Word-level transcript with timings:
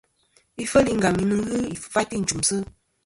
Ifel 0.63 0.87
i 0.93 0.95
Ngam 0.97 1.17
nɨn 1.29 1.41
ghɨ 1.47 1.57
ifaytɨ 1.75 2.13
i 2.17 2.21
nchùmsɨ. 2.23 2.57